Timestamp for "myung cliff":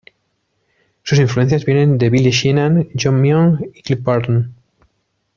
3.21-4.01